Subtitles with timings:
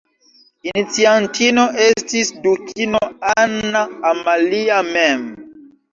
[0.69, 3.03] Iniciantino estis dukino
[3.35, 5.29] Anna Amalia mem.